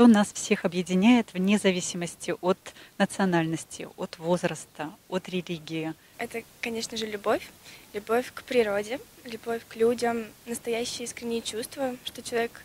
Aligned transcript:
Что 0.00 0.06
нас 0.06 0.32
всех 0.32 0.64
объединяет 0.64 1.34
вне 1.34 1.58
зависимости 1.58 2.34
от 2.40 2.56
национальности, 2.96 3.86
от 3.98 4.18
возраста, 4.18 4.90
от 5.10 5.28
религии? 5.28 5.92
Это, 6.16 6.42
конечно 6.62 6.96
же, 6.96 7.04
любовь. 7.04 7.46
Любовь 7.92 8.32
к 8.32 8.42
природе, 8.44 8.98
любовь 9.26 9.60
к 9.68 9.76
людям, 9.76 10.24
настоящие 10.46 11.04
искренние 11.04 11.42
чувства, 11.42 11.96
что 12.06 12.22
человек 12.22 12.62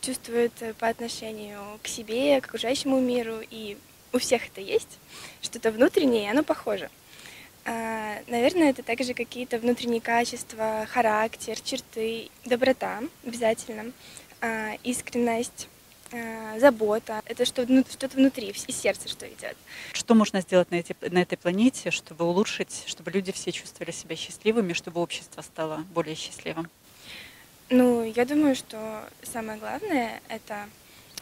чувствует 0.00 0.52
по 0.80 0.88
отношению 0.88 1.60
к 1.80 1.86
себе, 1.86 2.40
к 2.40 2.46
окружающему 2.46 2.98
миру, 2.98 3.36
и 3.48 3.76
у 4.12 4.18
всех 4.18 4.44
это 4.48 4.60
есть, 4.60 4.98
что-то 5.42 5.70
внутреннее, 5.70 6.24
и 6.24 6.30
оно 6.30 6.42
похоже. 6.42 6.90
А, 7.64 8.16
наверное, 8.26 8.70
это 8.70 8.82
также 8.82 9.14
какие-то 9.14 9.60
внутренние 9.60 10.00
качества, 10.00 10.88
характер, 10.90 11.56
черты, 11.60 12.30
доброта 12.44 13.00
обязательно, 13.24 13.92
а, 14.40 14.72
искренность, 14.82 15.68
а, 16.14 16.58
забота. 16.60 17.22
Это 17.26 17.44
что-то 17.44 18.16
внутри, 18.16 18.50
из 18.50 18.76
сердца, 18.76 19.08
что 19.08 19.26
идет. 19.26 19.56
Что 19.92 20.14
можно 20.14 20.40
сделать 20.40 20.70
на, 20.70 20.76
эти, 20.76 20.94
на 21.00 21.18
этой 21.18 21.36
планете, 21.36 21.90
чтобы 21.90 22.24
улучшить, 22.24 22.84
чтобы 22.86 23.10
люди 23.10 23.32
все 23.32 23.50
чувствовали 23.50 23.90
себя 23.90 24.14
счастливыми, 24.14 24.72
чтобы 24.74 25.00
общество 25.00 25.42
стало 25.42 25.78
более 25.92 26.14
счастливым? 26.14 26.70
Ну, 27.70 28.04
я 28.04 28.24
думаю, 28.24 28.54
что 28.54 29.08
самое 29.22 29.58
главное— 29.58 30.20
это 30.28 30.68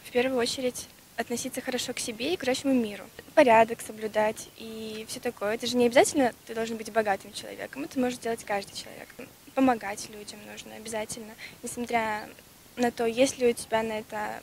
в 0.03 0.11
первую 0.11 0.39
очередь 0.39 0.87
относиться 1.15 1.61
хорошо 1.61 1.93
к 1.93 1.99
себе 1.99 2.33
и 2.33 2.35
к 2.35 2.41
окружающему 2.41 2.73
миру. 2.73 3.03
Порядок 3.33 3.81
соблюдать 3.81 4.49
и 4.57 5.05
все 5.07 5.19
такое. 5.19 5.55
Это 5.55 5.65
же 5.67 5.77
не 5.77 5.85
обязательно 5.85 6.33
ты 6.45 6.53
должен 6.53 6.77
быть 6.77 6.91
богатым 6.91 7.33
человеком. 7.33 7.83
Это 7.83 7.99
может 7.99 8.19
сделать 8.19 8.43
каждый 8.43 8.75
человек. 8.75 9.07
Помогать 9.55 10.09
людям 10.09 10.39
нужно 10.51 10.75
обязательно, 10.75 11.33
несмотря 11.61 12.27
на 12.75 12.91
то, 12.91 13.05
есть 13.05 13.37
ли 13.37 13.49
у 13.49 13.53
тебя 13.53 13.83
на 13.83 13.99
это 13.99 14.41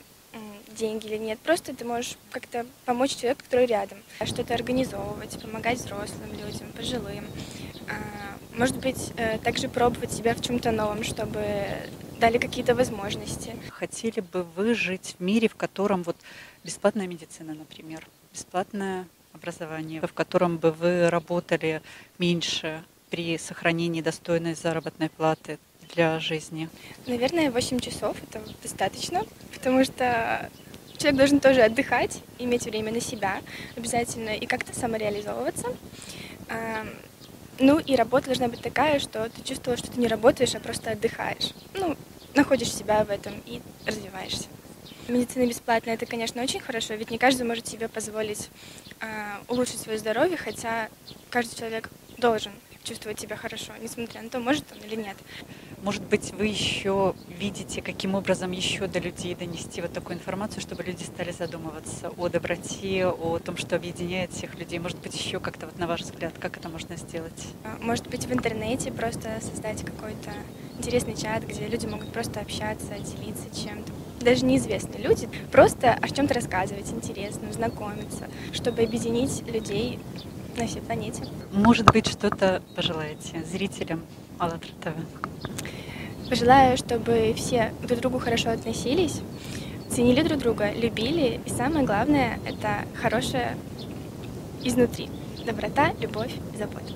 деньги 0.77 1.07
или 1.07 1.17
нет. 1.17 1.39
Просто 1.39 1.75
ты 1.75 1.85
можешь 1.85 2.17
как-то 2.31 2.65
помочь 2.85 3.15
человеку, 3.15 3.43
который 3.43 3.65
рядом. 3.65 3.99
Что-то 4.23 4.53
организовывать, 4.53 5.39
помогать 5.41 5.79
взрослым 5.79 6.31
людям, 6.31 6.71
пожилым. 6.75 7.25
А, 7.87 8.57
может 8.57 8.77
быть, 8.77 9.11
э, 9.17 9.37
также 9.39 9.69
пробовать 9.69 10.11
себя 10.11 10.33
в 10.33 10.41
чем-то 10.41 10.71
новом, 10.71 11.03
чтобы 11.03 11.43
дали 12.19 12.37
какие-то 12.37 12.75
возможности. 12.75 13.55
Хотели 13.69 14.21
бы 14.21 14.43
вы 14.43 14.75
жить 14.75 15.15
в 15.17 15.23
мире, 15.23 15.47
в 15.47 15.55
котором 15.55 16.03
вот 16.03 16.17
бесплатная 16.63 17.07
медицина, 17.07 17.53
например, 17.53 18.07
бесплатное 18.31 19.07
образование, 19.33 20.01
в 20.01 20.13
котором 20.13 20.57
бы 20.57 20.71
вы 20.71 21.09
работали 21.09 21.81
меньше 22.17 22.83
при 23.09 23.37
сохранении 23.37 24.01
достойной 24.01 24.53
заработной 24.53 25.09
платы 25.09 25.57
для 25.93 26.19
жизни? 26.19 26.69
Наверное, 27.07 27.51
8 27.51 27.79
часов 27.79 28.17
это 28.23 28.41
достаточно, 28.61 29.23
потому 29.53 29.83
что 29.83 30.49
человек 30.97 31.17
должен 31.17 31.39
тоже 31.39 31.61
отдыхать, 31.61 32.21
иметь 32.39 32.63
время 32.63 32.91
на 32.91 33.01
себя 33.01 33.41
обязательно 33.75 34.29
и 34.29 34.45
как-то 34.45 34.77
самореализовываться. 34.77 35.67
Ну 37.59 37.79
и 37.79 37.95
работа 37.95 38.27
должна 38.27 38.47
быть 38.47 38.61
такая, 38.61 38.99
что 38.99 39.29
ты 39.29 39.43
чувствовала, 39.43 39.77
что 39.77 39.91
ты 39.91 39.99
не 39.99 40.07
работаешь, 40.07 40.55
а 40.55 40.59
просто 40.59 40.91
отдыхаешь. 40.91 41.51
Ну, 41.75 41.95
находишь 42.33 42.73
себя 42.73 43.03
в 43.03 43.09
этом 43.09 43.33
и 43.45 43.61
развиваешься. 43.85 44.45
Медицина 45.07 45.47
бесплатная, 45.47 45.95
это, 45.95 46.05
конечно, 46.05 46.41
очень 46.41 46.59
хорошо, 46.59 46.93
ведь 46.93 47.11
не 47.11 47.17
каждый 47.17 47.45
может 47.45 47.67
себе 47.67 47.87
позволить 47.87 48.49
э, 49.01 49.05
улучшить 49.47 49.79
свое 49.79 49.97
здоровье, 49.97 50.37
хотя 50.37 50.89
каждый 51.29 51.57
человек 51.57 51.89
должен 52.17 52.51
чувствовать 52.83 53.19
себя 53.19 53.35
хорошо, 53.35 53.73
несмотря 53.81 54.21
на 54.21 54.29
то, 54.29 54.39
может 54.39 54.63
он 54.71 54.79
или 54.79 54.95
нет. 54.95 55.17
Может 55.83 56.03
быть, 56.03 56.31
вы 56.33 56.47
еще 56.47 57.15
видите, 57.27 57.81
каким 57.81 58.15
образом 58.15 58.51
еще 58.51 58.87
до 58.87 58.99
людей 58.99 59.33
донести 59.35 59.81
вот 59.81 59.93
такую 59.93 60.17
информацию, 60.17 60.61
чтобы 60.61 60.83
люди 60.83 61.03
стали 61.03 61.31
задумываться 61.31 62.09
о 62.17 62.29
доброте, 62.29 63.07
о 63.07 63.39
том, 63.39 63.57
что 63.57 63.75
объединяет 63.75 64.31
всех 64.31 64.55
людей. 64.55 64.79
Может 64.79 64.99
быть, 64.99 65.15
еще 65.15 65.39
как-то, 65.39 65.65
вот 65.65 65.79
на 65.79 65.87
ваш 65.87 66.01
взгляд, 66.01 66.33
как 66.39 66.57
это 66.57 66.69
можно 66.69 66.95
сделать? 66.97 67.47
А, 67.63 67.77
может 67.81 68.07
быть, 68.07 68.25
в 68.25 68.33
интернете 68.33 68.91
просто 68.91 69.39
создать 69.41 69.83
какой-то 69.83 70.31
интересный 70.77 71.15
чат, 71.15 71.43
где 71.43 71.67
люди 71.67 71.85
могут 71.85 72.11
просто 72.11 72.39
общаться, 72.39 72.93
делиться 72.99 73.49
чем-то. 73.63 73.91
Даже 74.23 74.45
неизвестные 74.45 75.01
люди, 75.01 75.27
просто 75.51 75.93
о 75.93 76.07
чем-то 76.07 76.33
рассказывать 76.35 76.91
интересно, 76.91 77.51
знакомиться, 77.51 78.29
чтобы 78.53 78.83
объединить 78.83 79.41
людей 79.47 79.99
на 80.57 80.67
всей 80.67 80.81
планете. 80.81 81.23
Может 81.51 81.91
быть, 81.91 82.07
что-то 82.07 82.61
пожелаете 82.75 83.43
зрителям 83.43 84.01
АЛЛАТРА 84.39 84.71
ТВ? 84.81 86.29
Пожелаю, 86.29 86.77
чтобы 86.77 87.33
все 87.35 87.73
друг 87.83 87.99
к 87.99 88.01
другу 88.01 88.19
хорошо 88.19 88.51
относились, 88.51 89.21
ценили 89.89 90.21
друг 90.23 90.39
друга, 90.39 90.71
любили. 90.71 91.41
И 91.45 91.49
самое 91.49 91.85
главное— 91.85 92.39
это 92.45 92.85
хорошее 92.95 93.57
изнутри. 94.63 95.09
Доброта, 95.45 95.93
любовь 95.99 96.31
и 96.53 96.57
забота. 96.57 96.93